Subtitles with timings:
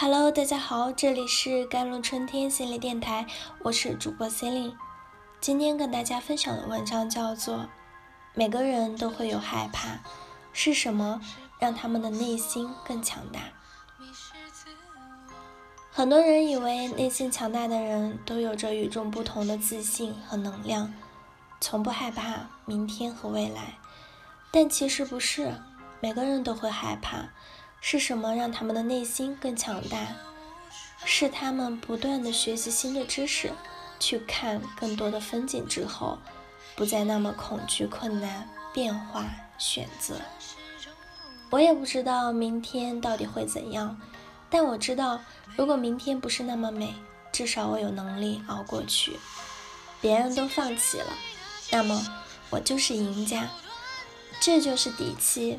[0.00, 3.26] Hello，大家好，这里是甘露春天心理电台，
[3.64, 4.76] 我是主播 c e l i n e
[5.40, 7.56] 今天跟大家分享的文章叫做
[8.32, 9.98] 《每个人都会有害怕，
[10.52, 11.20] 是什么
[11.58, 13.40] 让他们的内心更强大》？
[15.90, 20.94] 很多人以为内心强大的人都有着与众不同的自信和能量，
[21.60, 23.76] 从不害怕明天和未来，
[24.52, 25.54] 但其实不是，
[25.98, 27.30] 每个人都会害怕。
[27.80, 29.98] 是什么让他们的内心更强大？
[31.04, 33.52] 是他们不断的学习新的知识，
[34.00, 36.18] 去看更多的风景之后，
[36.74, 39.24] 不再那么恐惧困难、变化、
[39.56, 40.16] 选择。
[41.50, 43.98] 我也不知道明天到底会怎样，
[44.50, 45.20] 但我知道，
[45.56, 46.92] 如果明天不是那么美，
[47.32, 49.18] 至少我有能力熬过去。
[50.00, 51.12] 别人都放弃了，
[51.70, 52.04] 那么
[52.50, 53.48] 我就是赢家，
[54.40, 55.58] 这就是底气。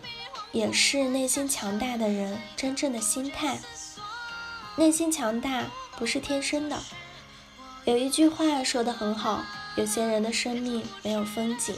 [0.51, 3.59] 也是内心强大的人真正的心态。
[4.75, 5.65] 内心强大
[5.97, 6.77] 不是天生的。
[7.85, 9.43] 有一句话说的很好：
[9.75, 11.75] 有些人的生命没有风景，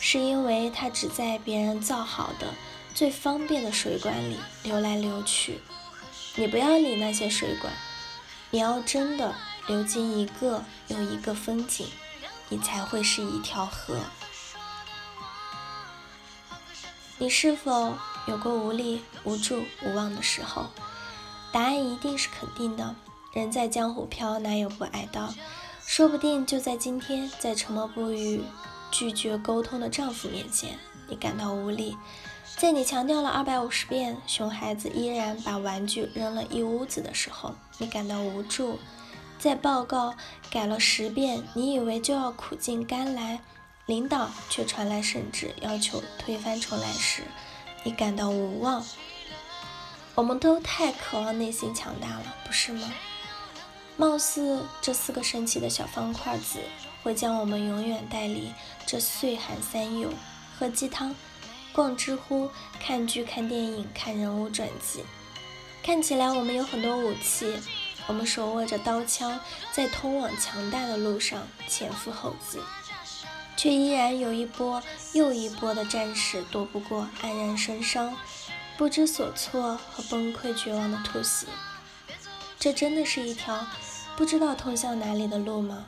[0.00, 2.48] 是因为他只在别人造好的、
[2.94, 5.60] 最方便的水管里流来流去。
[6.34, 7.72] 你不要理那些水管，
[8.50, 9.34] 你要真的
[9.66, 11.86] 流进一个又一个风景，
[12.48, 13.98] 你才会是一条河。
[17.18, 17.94] 你是否
[18.26, 20.66] 有过无力、无助、无望的时候？
[21.52, 22.94] 答案一定是肯定的。
[23.32, 25.32] 人在江湖飘，哪有不挨刀？
[25.86, 28.42] 说不定就在今天，在沉默不语、
[28.90, 31.96] 拒绝沟通的丈夫面前，你感到无力；
[32.56, 38.78] 在你强调了二百五十遍，熊孩子依然把玩具扔了一屋子的时候，你感到无助；
[39.38, 40.14] 在报告
[40.50, 43.40] 改了十遍，你以为就要苦尽甘来。
[43.86, 47.22] 领导却传来圣旨，要求推翻重来时，
[47.82, 48.84] 你感到无望。
[50.14, 52.92] 我们都太渴望内心强大了，不是吗？
[53.96, 56.60] 貌似这四个神奇的小方块子
[57.02, 58.52] 会将我们永远带离
[58.86, 60.10] 这岁寒三友，
[60.58, 61.14] 喝鸡汤、
[61.72, 65.04] 逛知乎、看剧、看电影、看人物传记。
[65.82, 67.58] 看起来我们有很多武器，
[68.06, 69.40] 我们手握着刀枪，
[69.72, 72.60] 在通往强大的路上前赴后继。
[73.56, 74.82] 却依然有一波
[75.12, 78.16] 又一波的战士躲不过黯然神伤、
[78.76, 81.46] 不知所措和崩溃绝望的突袭。
[82.58, 83.66] 这真的是一条
[84.16, 85.86] 不知道通向哪里的路吗？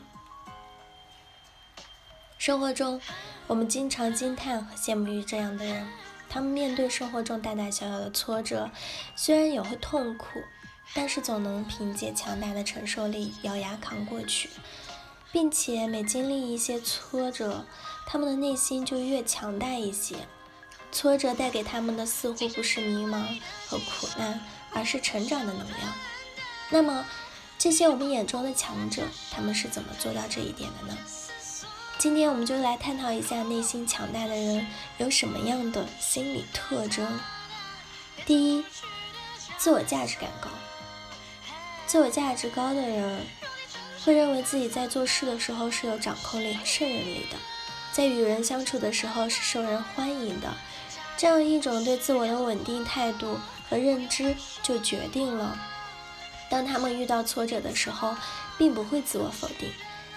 [2.39, 3.01] 生活中，
[3.47, 5.87] 我们经常惊叹和羡慕于这样的人。
[6.29, 8.71] 他们面对生活中大大小小的挫折，
[9.15, 10.43] 虽然也会痛苦，
[10.93, 14.51] 但是总能凭借强大的承受力咬牙扛过去。
[15.35, 17.67] 并且每经历一些挫折，
[18.07, 20.15] 他们的内心就越强大一些。
[20.93, 24.41] 挫折带给他们的似乎不是迷茫和苦难，
[24.73, 25.93] 而是成长的能量。
[26.71, 27.05] 那么，
[27.59, 29.03] 这些我们眼中的强者，
[29.33, 30.97] 他们是怎么做到这一点的呢？
[31.99, 34.65] 今天我们就来探讨一下内心强大的人
[34.99, 37.19] 有什么样的心理特征。
[38.25, 38.65] 第一，
[39.59, 40.49] 自我价值感高。
[41.89, 43.27] 自我价值高的人。
[44.05, 47.39] 会认为自己在做事的时候是有掌控力和胜任力的，
[47.91, 50.53] 在与人相处的时候是受人欢迎的。
[51.17, 53.39] 这样一种对自我的稳定态度
[53.69, 55.57] 和认知，就决定了，
[56.51, 58.15] 当他们遇到挫折的时候，
[58.59, 59.71] 并不会自我否定。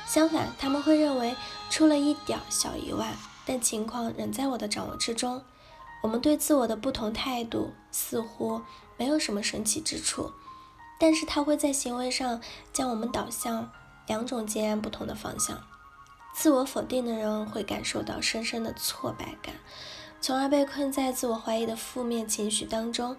[0.06, 1.36] 相反，他们会认为
[1.69, 3.14] 出了一点小意外，
[3.46, 5.42] 但情况仍在我的掌握之中。
[6.02, 8.62] 我们对自我的不同态度似乎
[8.98, 10.31] 没有什么神奇之处。
[11.00, 12.41] 但是他会在行为上
[12.74, 13.72] 将我们导向
[14.08, 15.62] 两种截然不同的方向。
[16.35, 19.56] 自我否定的人会感受到深深的挫败感，
[20.22, 23.16] 从而被困在自我怀疑的负面情绪当中；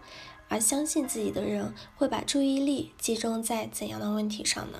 [0.48, 4.78] 而相信自己的人会把注意力集中在怎样的问题上呢？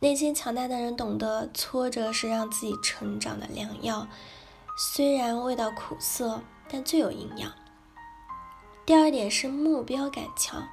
[0.00, 4.08] 内心强大的人懂得挫折是让自己成长的良药，
[4.76, 7.52] 虽然味道苦涩，但最有营养。
[8.84, 10.66] 第二点是目标感强。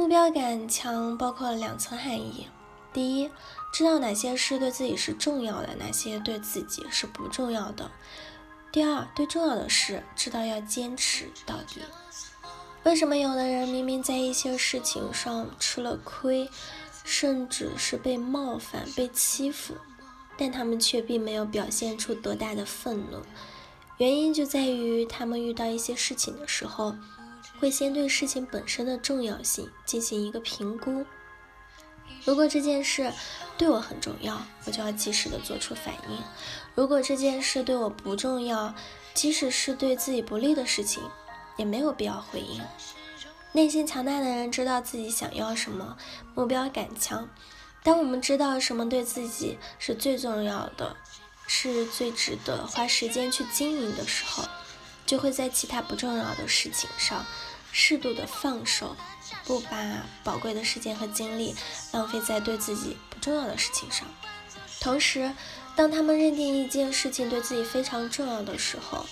[0.00, 2.46] 目标感强包括了两层含义：
[2.90, 3.30] 第一，
[3.70, 7.90] 知道哪些事对自己是重要的，哪些对自己是不重要的；
[8.72, 11.82] 第二，对重要的事知道要坚持到底。
[12.84, 16.48] 为什么有的人明明在一些事情上吃了亏，
[17.04, 19.74] 甚至是被冒犯、被欺负，
[20.38, 23.20] 但他们却并没有表现出多大的愤怒？
[23.98, 26.94] 原因就在于他们遇到一些事情的时候。
[27.58, 31.04] 会先对事情本身的重要性进行一个评估。
[32.24, 33.12] 如果这件事
[33.56, 36.18] 对我很重要，我就要及时的做出反应；
[36.74, 38.74] 如果这件事对我不重要，
[39.14, 41.02] 即使是对自己不利的事情，
[41.56, 42.60] 也没有必要回应。
[43.52, 45.96] 内心强大的人知道自己想要什么，
[46.34, 47.28] 目标感强。
[47.82, 50.96] 当我们知道什么对自己是最重要的，
[51.46, 54.44] 是最值得花时间去经营的时候，
[55.10, 57.26] 就会在其他不重要的事情上
[57.72, 58.94] 适度的放手，
[59.44, 61.56] 不把宝贵的时间和精力
[61.90, 64.06] 浪费在对自己不重要的事情上。
[64.78, 65.34] 同时，
[65.74, 69.04] 当他们认定一件事情对自己非常重要的时候，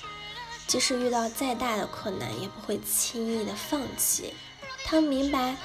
[0.68, 4.32] 即使遇到再大的困难，也不会轻易的放弃。
[4.84, 5.56] 他们明白，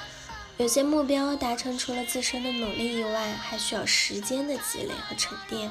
[0.56, 5.70] 有些目标达成除了自身的努力以外，还需要时间的积累和沉淀，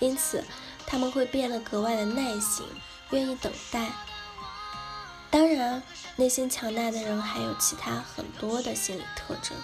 [0.00, 0.44] 因此
[0.86, 2.66] 他们会变得格外的耐心，
[3.10, 3.90] 愿意等待。
[5.30, 5.82] 当然，
[6.16, 9.56] 内心强大的人还有其他很多的心理特征，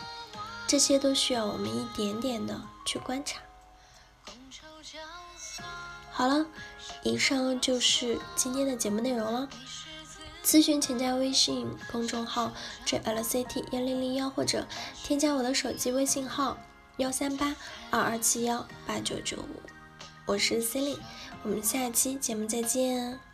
[0.67, 3.41] 这些都需要我们一点点的去观察。
[6.11, 6.47] 好了，
[7.03, 9.49] 以上就是今天的节目内容了。
[10.45, 12.53] 咨询请加微信公众号
[12.85, 14.67] jlct 幺零零幺，或者
[15.03, 16.59] 添加我的手机微信号
[16.99, 17.55] 幺三八
[17.91, 19.63] 二二七幺八九九五。
[20.27, 21.03] 我是 c e l i n e
[21.45, 23.32] 我们下期节目再见。